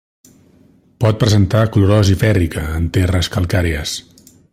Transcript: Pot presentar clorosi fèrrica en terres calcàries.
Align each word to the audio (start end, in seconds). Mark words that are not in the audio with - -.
Pot 1.03 1.19
presentar 1.23 1.61
clorosi 1.75 2.17
fèrrica 2.23 2.63
en 2.79 2.89
terres 2.97 3.31
calcàries. 3.37 3.95